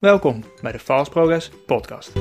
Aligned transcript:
Welkom 0.00 0.44
bij 0.62 0.72
de 0.72 0.78
Fast 0.78 1.10
Progress 1.10 1.50
Podcast. 1.66 2.12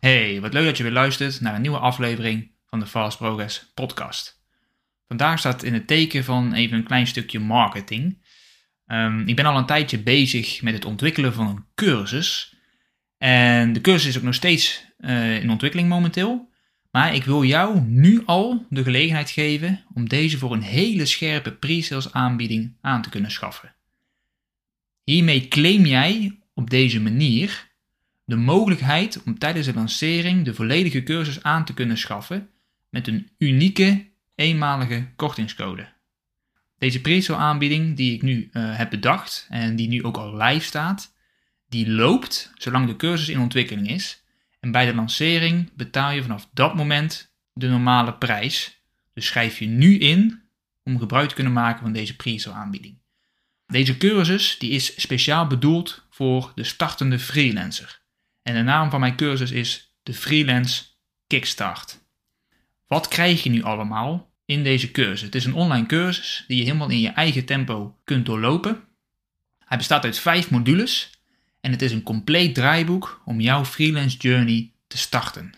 Hey, 0.00 0.40
wat 0.40 0.52
leuk 0.52 0.64
dat 0.64 0.76
je 0.76 0.82
weer 0.82 0.92
luistert 0.92 1.40
naar 1.40 1.54
een 1.54 1.60
nieuwe 1.60 1.78
aflevering 1.78 2.50
van 2.66 2.80
de 2.80 2.86
Fast 2.86 3.18
Progress 3.18 3.70
Podcast. 3.74 4.42
Vandaag 5.08 5.38
staat 5.38 5.62
in 5.62 5.74
het 5.74 5.86
teken 5.86 6.24
van 6.24 6.52
even 6.52 6.76
een 6.76 6.84
klein 6.84 7.06
stukje 7.06 7.38
marketing. 7.38 8.26
Ehm, 8.86 9.28
ik 9.28 9.36
ben 9.36 9.46
al 9.46 9.56
een 9.56 9.66
tijdje 9.66 9.98
bezig 9.98 10.62
met 10.62 10.74
het 10.74 10.84
ontwikkelen 10.84 11.32
van 11.32 11.46
een 11.46 11.64
cursus. 11.74 12.56
En 13.18 13.72
de 13.72 13.80
cursus 13.80 14.08
is 14.08 14.16
ook 14.16 14.22
nog 14.22 14.34
steeds 14.34 14.84
uh, 14.98 15.42
in 15.42 15.50
ontwikkeling 15.50 15.88
momenteel. 15.88 16.50
Maar 16.92 17.14
ik 17.14 17.24
wil 17.24 17.44
jou 17.44 17.80
nu 17.80 18.22
al 18.26 18.66
de 18.70 18.82
gelegenheid 18.82 19.30
geven 19.30 19.84
om 19.94 20.08
deze 20.08 20.38
voor 20.38 20.52
een 20.52 20.62
hele 20.62 21.06
scherpe 21.06 21.52
pre-sales 21.52 22.12
aanbieding 22.12 22.76
aan 22.80 23.02
te 23.02 23.08
kunnen 23.08 23.30
schaffen. 23.30 23.74
Hiermee 25.02 25.48
claim 25.48 25.86
jij 25.86 26.38
op 26.54 26.70
deze 26.70 27.00
manier 27.00 27.70
de 28.24 28.36
mogelijkheid 28.36 29.22
om 29.22 29.38
tijdens 29.38 29.66
de 29.66 29.74
lancering 29.74 30.44
de 30.44 30.54
volledige 30.54 31.02
cursus 31.02 31.42
aan 31.42 31.64
te 31.64 31.74
kunnen 31.74 31.98
schaffen 31.98 32.48
met 32.88 33.06
een 33.06 33.30
unieke 33.38 34.10
eenmalige 34.34 35.08
kortingscode. 35.16 35.88
Deze 36.78 37.00
pre-sale 37.00 37.38
aanbieding 37.38 37.96
die 37.96 38.14
ik 38.14 38.22
nu 38.22 38.50
uh, 38.52 38.76
heb 38.76 38.90
bedacht 38.90 39.46
en 39.48 39.76
die 39.76 39.88
nu 39.88 40.04
ook 40.04 40.16
al 40.16 40.36
live 40.36 40.64
staat, 40.64 41.14
die 41.68 41.90
loopt 41.90 42.52
zolang 42.54 42.86
de 42.86 42.96
cursus 42.96 43.28
in 43.28 43.40
ontwikkeling 43.40 43.88
is 43.88 44.21
en 44.62 44.70
bij 44.70 44.86
de 44.86 44.94
lancering 44.94 45.70
betaal 45.74 46.10
je 46.10 46.22
vanaf 46.22 46.48
dat 46.52 46.74
moment 46.74 47.34
de 47.52 47.68
normale 47.68 48.14
prijs. 48.14 48.80
Dus 49.14 49.26
schrijf 49.26 49.58
je 49.58 49.66
nu 49.66 49.98
in 49.98 50.42
om 50.84 50.98
gebruik 50.98 51.28
te 51.28 51.34
kunnen 51.34 51.52
maken 51.52 51.82
van 51.82 51.92
deze 51.92 52.16
pre-sale 52.16 52.56
aanbieding. 52.56 52.98
Deze 53.66 53.96
cursus 53.96 54.58
die 54.58 54.70
is 54.70 55.00
speciaal 55.00 55.46
bedoeld 55.46 56.06
voor 56.10 56.52
de 56.54 56.64
startende 56.64 57.18
freelancer. 57.18 58.00
En 58.42 58.54
de 58.54 58.62
naam 58.62 58.90
van 58.90 59.00
mijn 59.00 59.16
cursus 59.16 59.50
is 59.50 59.96
de 60.02 60.14
Freelance 60.14 60.84
Kickstart. 61.26 62.00
Wat 62.86 63.08
krijg 63.08 63.42
je 63.42 63.50
nu 63.50 63.62
allemaal 63.62 64.32
in 64.44 64.62
deze 64.62 64.90
cursus? 64.90 65.20
Het 65.20 65.34
is 65.34 65.44
een 65.44 65.54
online 65.54 65.86
cursus 65.86 66.44
die 66.46 66.56
je 66.56 66.64
helemaal 66.64 66.90
in 66.90 67.00
je 67.00 67.08
eigen 67.08 67.44
tempo 67.44 67.98
kunt 68.04 68.26
doorlopen. 68.26 68.84
Hij 69.58 69.76
bestaat 69.76 70.04
uit 70.04 70.18
vijf 70.18 70.50
modules 70.50 71.10
en 71.62 71.70
het 71.70 71.82
is 71.82 71.92
een 71.92 72.02
compleet 72.02 72.54
draaiboek 72.54 73.22
om 73.24 73.40
jouw 73.40 73.64
freelance 73.64 74.16
journey 74.16 74.72
te 74.86 74.98
starten. 74.98 75.52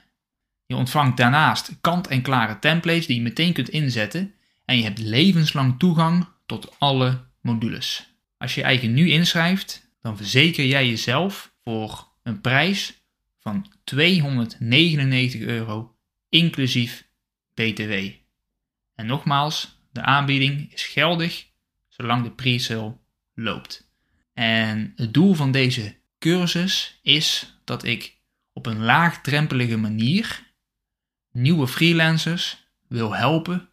Je 0.66 0.76
ontvangt 0.76 1.16
daarnaast 1.16 1.76
kant-en-klare 1.80 2.58
templates 2.58 3.06
die 3.06 3.16
je 3.16 3.22
meteen 3.22 3.52
kunt 3.52 3.68
inzetten 3.68 4.34
en 4.64 4.76
je 4.76 4.82
hebt 4.82 4.98
levenslang 4.98 5.78
toegang 5.78 6.28
tot 6.46 6.78
alle 6.78 7.24
modules. 7.40 8.14
Als 8.38 8.54
je 8.54 8.60
je 8.60 8.66
eigen 8.66 8.94
nu 8.94 9.10
inschrijft, 9.10 9.90
dan 10.00 10.16
verzeker 10.16 10.64
jij 10.64 10.88
jezelf 10.88 11.54
voor 11.62 12.08
een 12.22 12.40
prijs 12.40 13.02
van 13.38 13.66
299 13.84 15.40
euro 15.40 15.96
inclusief 16.28 17.08
BTW. 17.54 17.92
En 18.94 19.06
nogmaals, 19.06 19.78
de 19.92 20.02
aanbieding 20.02 20.72
is 20.72 20.86
geldig 20.86 21.46
zolang 21.88 22.22
de 22.22 22.30
pre-sale 22.30 22.96
loopt. 23.34 23.83
En 24.34 24.92
het 24.96 25.14
doel 25.14 25.34
van 25.34 25.50
deze 25.50 25.96
cursus 26.18 26.98
is 27.02 27.58
dat 27.64 27.84
ik 27.84 28.16
op 28.52 28.66
een 28.66 28.82
laagdrempelige 28.82 29.76
manier 29.76 30.52
nieuwe 31.32 31.68
freelancers 31.68 32.66
wil 32.88 33.14
helpen 33.14 33.68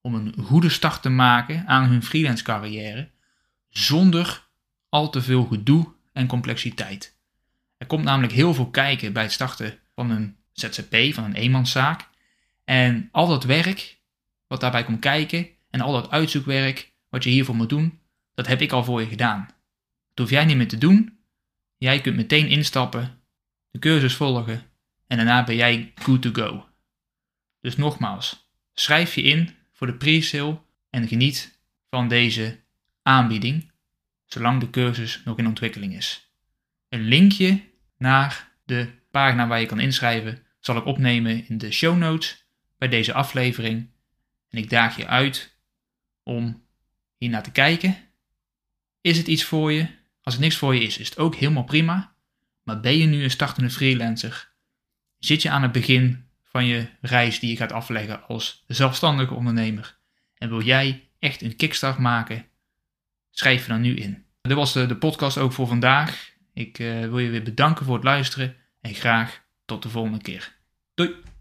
om 0.00 0.14
een 0.14 0.34
goede 0.42 0.68
start 0.68 1.02
te 1.02 1.08
maken 1.08 1.66
aan 1.66 1.88
hun 1.88 2.02
freelance 2.02 2.44
carrière 2.44 3.10
zonder 3.68 4.46
al 4.88 5.10
te 5.10 5.22
veel 5.22 5.44
gedoe 5.44 5.92
en 6.12 6.26
complexiteit. 6.26 7.16
Er 7.76 7.86
komt 7.86 8.04
namelijk 8.04 8.32
heel 8.32 8.54
veel 8.54 8.70
kijken 8.70 9.12
bij 9.12 9.22
het 9.22 9.32
starten 9.32 9.78
van 9.94 10.10
een 10.10 10.36
ZZP, 10.52 11.14
van 11.14 11.24
een 11.24 11.34
eenmanszaak. 11.34 12.08
En 12.64 13.08
al 13.12 13.26
dat 13.26 13.44
werk 13.44 13.98
wat 14.46 14.60
daarbij 14.60 14.84
komt 14.84 15.00
kijken 15.00 15.48
en 15.70 15.80
al 15.80 15.92
dat 15.92 16.10
uitzoekwerk 16.10 16.92
wat 17.08 17.24
je 17.24 17.30
hiervoor 17.30 17.56
moet 17.56 17.68
doen, 17.68 18.00
dat 18.34 18.46
heb 18.46 18.60
ik 18.60 18.72
al 18.72 18.84
voor 18.84 19.00
je 19.00 19.06
gedaan. 19.06 19.48
Dat 20.16 20.28
hoef 20.28 20.30
jij 20.30 20.44
niet 20.44 20.56
meer 20.56 20.68
te 20.68 20.78
doen. 20.78 21.18
Jij 21.76 22.00
kunt 22.00 22.16
meteen 22.16 22.48
instappen, 22.48 23.20
de 23.70 23.78
cursus 23.78 24.14
volgen 24.14 24.62
en 25.06 25.16
daarna 25.16 25.44
ben 25.44 25.56
jij 25.56 25.92
good 25.94 26.22
to 26.22 26.30
go. 26.32 26.68
Dus 27.60 27.76
nogmaals, 27.76 28.50
schrijf 28.74 29.14
je 29.14 29.22
in 29.22 29.50
voor 29.72 29.86
de 29.86 29.94
pre-sale 29.94 30.60
en 30.90 31.08
geniet 31.08 31.58
van 31.90 32.08
deze 32.08 32.60
aanbieding, 33.02 33.72
zolang 34.24 34.60
de 34.60 34.70
cursus 34.70 35.22
nog 35.24 35.38
in 35.38 35.46
ontwikkeling 35.46 35.94
is. 35.94 36.30
Een 36.88 37.02
linkje 37.02 37.60
naar 37.98 38.52
de 38.64 38.88
pagina 39.10 39.46
waar 39.46 39.60
je 39.60 39.66
kan 39.66 39.80
inschrijven 39.80 40.46
zal 40.60 40.76
ik 40.76 40.84
opnemen 40.84 41.48
in 41.48 41.58
de 41.58 41.70
show 41.70 41.96
notes 41.96 42.46
bij 42.78 42.88
deze 42.88 43.12
aflevering. 43.12 43.90
En 44.48 44.58
ik 44.58 44.70
daag 44.70 44.96
je 44.96 45.06
uit 45.06 45.58
om 46.22 46.66
hier 47.16 47.30
naar 47.30 47.42
te 47.42 47.52
kijken. 47.52 47.96
Is 49.00 49.18
het 49.18 49.26
iets 49.26 49.44
voor 49.44 49.72
je? 49.72 50.04
Als 50.26 50.34
het 50.34 50.44
niks 50.44 50.56
voor 50.56 50.74
je 50.74 50.80
is, 50.80 50.98
is 50.98 51.08
het 51.08 51.18
ook 51.18 51.34
helemaal 51.34 51.64
prima. 51.64 52.14
Maar 52.62 52.80
ben 52.80 52.98
je 52.98 53.06
nu 53.06 53.22
een 53.22 53.30
startende 53.30 53.70
freelancer? 53.70 54.52
Zit 55.18 55.42
je 55.42 55.50
aan 55.50 55.62
het 55.62 55.72
begin 55.72 56.28
van 56.42 56.64
je 56.66 56.86
reis 57.00 57.38
die 57.38 57.50
je 57.50 57.56
gaat 57.56 57.72
afleggen 57.72 58.26
als 58.26 58.64
zelfstandige 58.66 59.34
ondernemer? 59.34 59.98
En 60.34 60.48
wil 60.48 60.62
jij 60.62 61.08
echt 61.18 61.42
een 61.42 61.56
kickstart 61.56 61.98
maken? 61.98 62.46
Schrijf 63.30 63.62
je 63.62 63.72
dan 63.72 63.80
nu 63.80 63.96
in. 63.96 64.24
Dit 64.40 64.56
was 64.56 64.72
de, 64.72 64.86
de 64.86 64.96
podcast 64.96 65.38
ook 65.38 65.52
voor 65.52 65.66
vandaag. 65.66 66.34
Ik 66.54 66.78
uh, 66.78 67.00
wil 67.00 67.18
je 67.18 67.30
weer 67.30 67.42
bedanken 67.42 67.84
voor 67.84 67.94
het 67.94 68.04
luisteren 68.04 68.56
en 68.80 68.94
graag 68.94 69.42
tot 69.64 69.82
de 69.82 69.88
volgende 69.88 70.22
keer. 70.22 70.56
Doei! 70.94 71.35